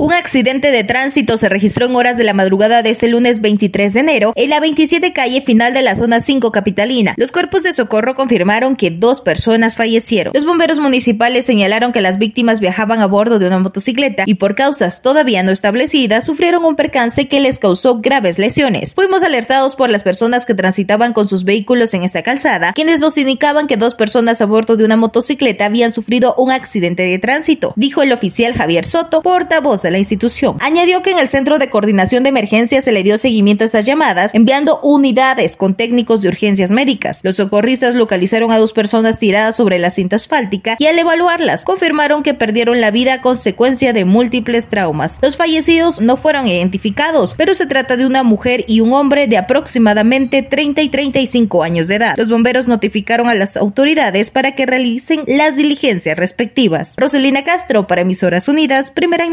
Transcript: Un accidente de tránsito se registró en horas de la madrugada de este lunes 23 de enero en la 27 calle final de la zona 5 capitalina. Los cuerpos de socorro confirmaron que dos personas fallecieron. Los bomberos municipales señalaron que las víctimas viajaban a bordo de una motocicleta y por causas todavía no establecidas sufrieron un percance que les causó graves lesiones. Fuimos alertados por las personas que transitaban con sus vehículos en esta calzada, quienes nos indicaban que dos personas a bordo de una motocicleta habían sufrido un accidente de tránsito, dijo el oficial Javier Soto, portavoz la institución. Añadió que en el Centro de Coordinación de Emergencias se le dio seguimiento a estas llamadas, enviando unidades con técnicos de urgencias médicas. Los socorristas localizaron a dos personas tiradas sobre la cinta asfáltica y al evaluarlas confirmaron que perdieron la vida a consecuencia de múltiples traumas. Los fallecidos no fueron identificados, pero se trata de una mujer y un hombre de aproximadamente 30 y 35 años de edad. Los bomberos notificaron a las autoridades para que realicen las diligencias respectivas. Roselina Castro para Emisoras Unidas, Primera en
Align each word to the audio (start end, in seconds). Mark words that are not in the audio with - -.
Un 0.00 0.12
accidente 0.12 0.70
de 0.70 0.84
tránsito 0.84 1.36
se 1.38 1.48
registró 1.48 1.86
en 1.86 1.96
horas 1.96 2.16
de 2.16 2.22
la 2.22 2.32
madrugada 2.32 2.84
de 2.84 2.90
este 2.90 3.08
lunes 3.08 3.40
23 3.40 3.92
de 3.92 3.98
enero 3.98 4.32
en 4.36 4.48
la 4.48 4.60
27 4.60 5.12
calle 5.12 5.40
final 5.40 5.74
de 5.74 5.82
la 5.82 5.96
zona 5.96 6.20
5 6.20 6.52
capitalina. 6.52 7.14
Los 7.16 7.32
cuerpos 7.32 7.64
de 7.64 7.72
socorro 7.72 8.14
confirmaron 8.14 8.76
que 8.76 8.92
dos 8.92 9.20
personas 9.20 9.74
fallecieron. 9.74 10.32
Los 10.34 10.44
bomberos 10.44 10.78
municipales 10.78 11.46
señalaron 11.46 11.90
que 11.90 12.00
las 12.00 12.18
víctimas 12.18 12.60
viajaban 12.60 13.00
a 13.00 13.06
bordo 13.06 13.40
de 13.40 13.48
una 13.48 13.58
motocicleta 13.58 14.22
y 14.24 14.34
por 14.34 14.54
causas 14.54 15.02
todavía 15.02 15.42
no 15.42 15.50
establecidas 15.50 16.24
sufrieron 16.24 16.64
un 16.64 16.76
percance 16.76 17.26
que 17.26 17.40
les 17.40 17.58
causó 17.58 17.98
graves 17.98 18.38
lesiones. 18.38 18.94
Fuimos 18.94 19.24
alertados 19.24 19.74
por 19.74 19.90
las 19.90 20.04
personas 20.04 20.46
que 20.46 20.54
transitaban 20.54 21.12
con 21.12 21.26
sus 21.26 21.42
vehículos 21.42 21.92
en 21.94 22.04
esta 22.04 22.22
calzada, 22.22 22.72
quienes 22.72 23.00
nos 23.00 23.18
indicaban 23.18 23.66
que 23.66 23.76
dos 23.76 23.96
personas 23.96 24.40
a 24.42 24.46
bordo 24.46 24.76
de 24.76 24.84
una 24.84 24.96
motocicleta 24.96 25.66
habían 25.66 25.90
sufrido 25.90 26.36
un 26.38 26.52
accidente 26.52 27.02
de 27.02 27.18
tránsito, 27.18 27.72
dijo 27.74 28.04
el 28.04 28.12
oficial 28.12 28.54
Javier 28.54 28.86
Soto, 28.86 29.22
portavoz 29.22 29.87
la 29.90 29.98
institución. 29.98 30.56
Añadió 30.60 31.02
que 31.02 31.10
en 31.10 31.18
el 31.18 31.28
Centro 31.28 31.58
de 31.58 31.70
Coordinación 31.70 32.22
de 32.22 32.30
Emergencias 32.30 32.84
se 32.84 32.92
le 32.92 33.02
dio 33.02 33.18
seguimiento 33.18 33.64
a 33.64 33.66
estas 33.66 33.84
llamadas, 33.84 34.34
enviando 34.34 34.80
unidades 34.82 35.56
con 35.56 35.74
técnicos 35.74 36.22
de 36.22 36.28
urgencias 36.28 36.70
médicas. 36.70 37.20
Los 37.22 37.36
socorristas 37.36 37.94
localizaron 37.94 38.50
a 38.52 38.58
dos 38.58 38.72
personas 38.72 39.18
tiradas 39.18 39.56
sobre 39.56 39.78
la 39.78 39.90
cinta 39.90 40.16
asfáltica 40.16 40.76
y 40.78 40.86
al 40.86 40.98
evaluarlas 40.98 41.64
confirmaron 41.64 42.22
que 42.22 42.34
perdieron 42.34 42.80
la 42.80 42.90
vida 42.90 43.14
a 43.14 43.22
consecuencia 43.22 43.92
de 43.92 44.04
múltiples 44.04 44.68
traumas. 44.68 45.18
Los 45.22 45.36
fallecidos 45.36 46.00
no 46.00 46.16
fueron 46.16 46.46
identificados, 46.46 47.34
pero 47.36 47.54
se 47.54 47.66
trata 47.66 47.96
de 47.96 48.06
una 48.06 48.22
mujer 48.22 48.64
y 48.68 48.80
un 48.80 48.92
hombre 48.92 49.26
de 49.26 49.36
aproximadamente 49.36 50.42
30 50.42 50.82
y 50.82 50.88
35 50.88 51.62
años 51.62 51.88
de 51.88 51.96
edad. 51.96 52.14
Los 52.16 52.30
bomberos 52.30 52.68
notificaron 52.68 53.28
a 53.28 53.34
las 53.34 53.56
autoridades 53.56 54.30
para 54.30 54.54
que 54.54 54.66
realicen 54.66 55.22
las 55.26 55.56
diligencias 55.56 56.18
respectivas. 56.18 56.94
Roselina 56.96 57.44
Castro 57.44 57.86
para 57.86 58.02
Emisoras 58.02 58.48
Unidas, 58.48 58.90
Primera 58.90 59.24
en 59.24 59.32